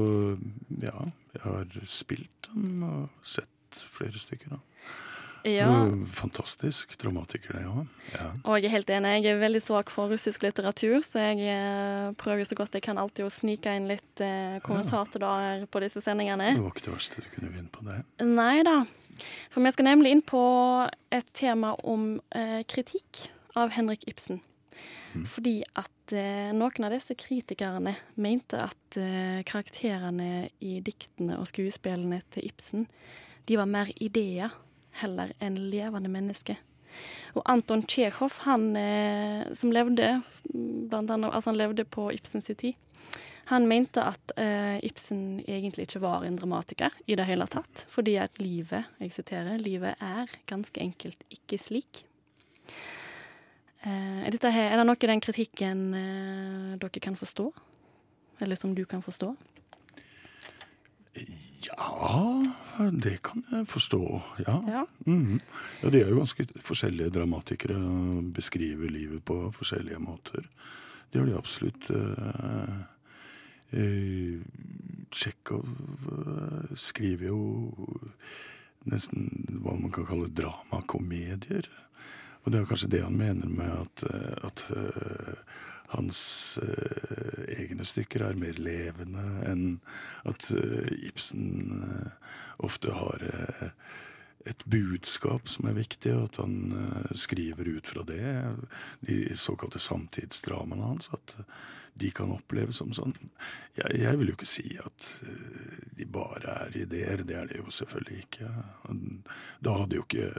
[0.82, 1.06] ja,
[1.38, 4.50] jeg har spilt den og sett flere stykker.
[4.58, 4.60] da.
[5.48, 5.68] Ja.
[6.18, 7.86] Fantastisk dramatiker, det òg.
[8.14, 8.28] Ja.
[8.44, 9.14] Og jeg er helt enig.
[9.24, 13.00] Jeg er veldig svak for russisk litteratur, så jeg eh, prøver så godt jeg kan
[13.02, 16.54] alltid å snike inn litt eh, kommentardager på disse sendingene.
[16.58, 18.02] Det var ikke det verste du kunne vinne på det.
[18.28, 18.82] Nei da.
[19.54, 20.44] For vi skal nemlig inn på
[21.16, 24.44] et tema om eh, kritikk av Henrik Ibsen.
[25.34, 32.22] Fordi at eh, noen av disse kritikerne mente at eh, karakterene i diktene og skuespillene
[32.36, 32.86] til Ibsen,
[33.48, 34.54] de var mer ideer
[35.02, 36.58] heller enn levende menneske.
[37.38, 42.74] Og Anton Tsjekhov, han eh, som levde blant annet, altså han levde på Ibsens tid,
[43.48, 48.18] han mente at eh, Ibsen egentlig ikke var en dramatiker i det hele tatt, fordi
[48.20, 52.02] at livet, jeg siterer, livet er ganske enkelt ikke slik.
[53.88, 57.48] Eh, dette her, er det noe i den kritikken eh, dere kan forstå?
[58.44, 59.32] Eller som du kan forstå?
[61.68, 64.02] Ja, det kan jeg forstå.
[64.46, 64.58] Ja.
[64.68, 64.84] Ja.
[65.06, 65.40] Mhm.
[65.84, 67.78] ja, de er jo ganske forskjellige dramatikere
[68.34, 70.46] beskriver livet på forskjellige måter.
[71.12, 71.90] Det gjør de absolutt.
[71.90, 72.78] eh,
[73.72, 74.40] eh,
[75.12, 75.68] Tsjekhov
[76.12, 77.40] eh, skriver jo
[78.88, 79.30] nesten
[79.64, 81.68] hva man kan kalle dramakomedier.
[82.44, 85.34] Og det er kanskje det han mener med at, eh, at eh,
[85.88, 86.20] hans
[86.62, 89.66] uh, egne stykker er mer levende enn
[90.28, 91.48] at uh, Ibsen
[91.80, 93.24] uh, ofte har
[94.48, 98.30] et budskap som er viktig, og at han skriver ut fra det.
[99.06, 101.10] De såkalte samtidsdramaene hans.
[101.14, 101.36] At
[102.00, 103.14] de kan oppleves som sånn.
[103.76, 105.10] Jeg, jeg vil jo ikke si at
[106.00, 107.26] de bare er ideer.
[107.28, 108.50] Det er de jo selvfølgelig ikke.
[109.68, 110.32] Da hadde jo ikke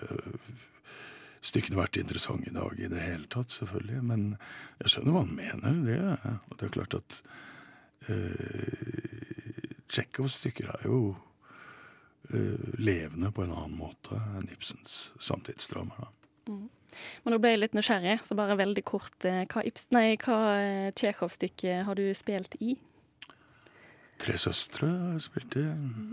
[1.44, 4.02] stykkene vært interessante i dag i det hele tatt, selvfølgelig.
[4.10, 4.24] Men
[4.82, 5.78] jeg skjønner hva han mener.
[5.86, 5.98] Det,
[6.50, 7.20] og det er klart at
[8.08, 9.28] uh,
[9.88, 10.98] Tsjekhovs stykker er jo
[12.32, 16.10] eh, levende på en annen måte enn Ibsens samtidsdramaer.
[16.48, 16.66] Mm.
[17.24, 19.16] Men nå ble jeg litt nysgjerrig, så bare veldig kort.
[19.24, 22.74] eh, Hva, Ibsen, nei, hva eh, Tsjekhov-stykke har du spilt i?
[24.18, 25.64] Tre søstre har jeg spilt i.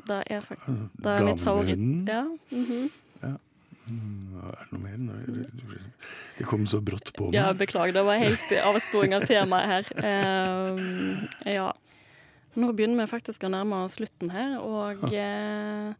[0.07, 1.87] Da er, da det er mitt favoritt.
[2.07, 2.87] Ja, Mm Ja.
[3.85, 5.81] Mm, Er det noe mer?
[6.37, 7.37] Det kom så brått på meg.
[7.37, 9.91] ja, beklager, det var helt avsporing av temaet her.
[10.01, 11.71] Uh, ja.
[12.55, 15.91] Nå begynner vi faktisk å nærme oss slutten her, og eh,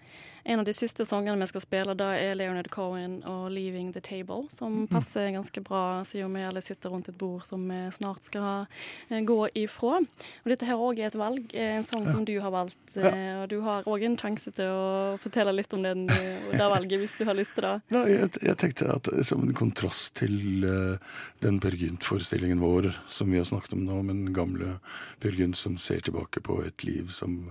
[0.47, 4.01] en av de siste sangene vi skal spille, da er Leonard Cohen og 'Leaving the
[4.01, 8.23] Table', som passer ganske bra siden vi alle sitter rundt et bord som vi snart
[8.23, 8.67] skal
[9.09, 10.03] eh, gå ifra.
[10.45, 13.41] Og dette her òg er et valg, eh, en sang som du har valgt, eh,
[13.41, 17.17] og du har òg en sjanse til å fortelle litt om den, det valget, hvis
[17.17, 17.73] du har lyst til det.
[17.89, 21.01] Ja, jeg, jeg tenkte at som en kontrast til uh,
[21.41, 24.77] den Peer Gynt-forestillingen vår som vi har snakket om nå, med den gamle
[25.23, 27.49] Peer Gynt som ser tilbake på et liv som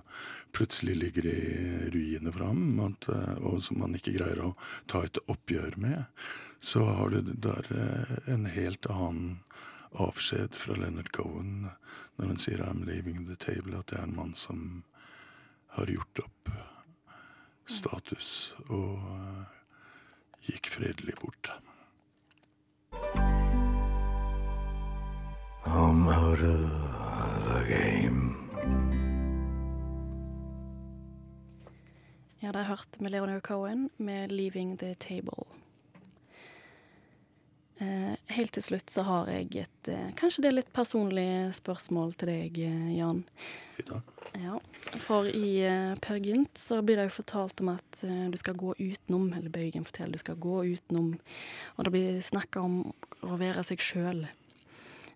[0.55, 4.55] plutselig ligger i ruiner for ham, at, eh, og som man ikke greier å
[4.91, 6.05] ta et oppgjør med,
[6.65, 9.41] så har du der eh, en helt annen
[9.95, 11.69] avskjed fra Leonard Cohen
[12.17, 14.85] når han sier 'I'm leaving the table', at det er en mann som
[15.77, 16.51] har gjort opp
[17.67, 19.45] status og eh,
[20.51, 21.53] gikk fredelig bort.
[25.65, 28.94] I'm out of the game.
[32.45, 35.47] Ja, det har jeg hørt med Leonard Cohen med 'Leaving the Table'.
[37.79, 42.13] Eh, helt til slutt så har jeg et eh, Kanskje det er litt personlig spørsmål
[42.21, 43.25] til deg, eh, Jan.
[44.37, 44.59] Ja,
[45.07, 45.65] for i
[46.05, 49.89] Per Gynt så blir det jo fortalt om at du skal gå utenom, eller Bøygen
[49.89, 51.15] forteller du skal gå utenom,
[51.79, 52.93] og det blir snakka om
[53.23, 54.27] å være seg sjøl.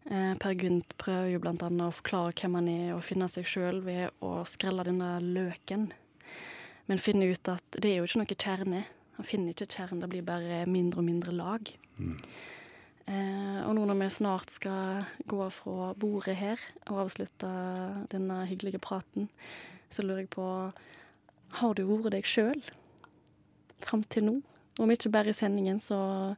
[0.08, 3.82] Per Gynt prøver jo blant annet å forklare hvem han er, og finne seg sjøl
[3.84, 5.90] ved å skrelle denne løken,
[6.88, 8.84] men finner ut at det er jo ikke noe kjerne.
[9.18, 11.72] Han finner ikke kjernen, det blir bare mindre og mindre lag.
[11.98, 12.20] Mm.
[13.08, 16.60] Eh, og nå når vi snart skal gå fra bordet her
[16.90, 17.48] og avslutte
[18.12, 19.30] denne hyggelige praten,
[19.88, 20.46] så lurer jeg på
[21.58, 22.60] Har du vært deg sjøl
[23.80, 24.34] fram til nå?
[24.78, 26.36] Om ikke bare i sendingen, så,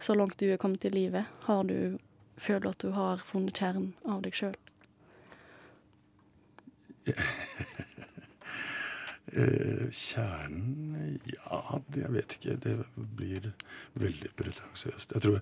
[0.00, 1.26] så langt du er kommet i livet.
[1.48, 1.98] Har du
[2.42, 4.56] Føler at du har funnet kjernen av deg sjøl?
[9.32, 12.58] Eh, kjernen Ja, det, jeg vet ikke.
[12.60, 13.52] Det blir
[13.94, 15.16] veldig pretensiøst.
[15.16, 15.40] Jeg tror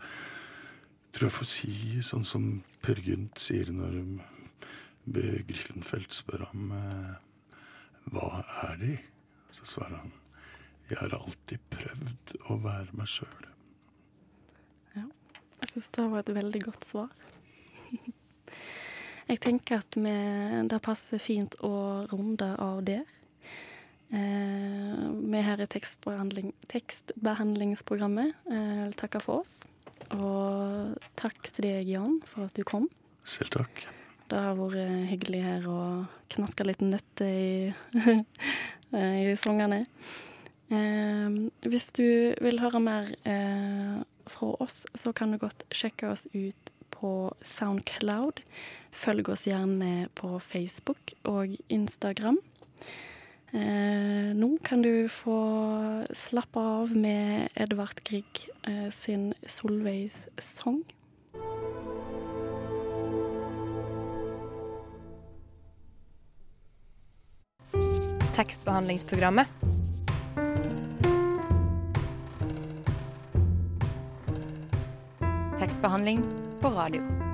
[1.10, 2.44] tror jeg får si sånn som
[2.84, 3.98] Per Gynt sier når
[5.10, 7.14] Griffenfeldt spør ham eh,
[8.14, 8.96] hva er de?
[9.54, 10.12] Så svarer han
[10.90, 13.44] jeg har alltid prøvd å være meg sjøl.
[14.96, 15.04] Ja,
[15.60, 17.12] jeg syns det var et veldig godt svar.
[19.30, 20.14] jeg tenker at vi,
[20.66, 21.70] det passer fint å
[22.10, 23.06] runde av der.
[24.10, 29.60] Eh, vi her i tekstbehandling, tekstbehandlingsprogrammet eh, takker for oss.
[30.16, 32.88] Og takk til deg, Jan, for at du kom.
[33.22, 33.84] Selv takk.
[34.30, 35.78] Det har vært hyggelig her å
[36.30, 37.70] knaske litt nøtter i,
[39.30, 39.84] i sangene.
[40.70, 46.26] Eh, hvis du vil høre mer eh, fra oss, så kan du godt sjekke oss
[46.34, 48.42] ut på Soundcloud.
[48.94, 52.38] Følg oss gjerne på Facebook og Instagram.
[53.52, 55.36] Eh, nå kan du få
[56.14, 60.84] slappe av med Edvard Grieg eh, sin 'Solveigs sang'.
[68.36, 69.46] Tekstbehandlingsprogrammet.
[75.58, 76.22] Tekstbehandling
[76.60, 77.29] på radio.